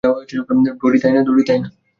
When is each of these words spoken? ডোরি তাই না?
ডোরি 0.79 0.97
তাই 1.47 1.57
না? 1.57 1.67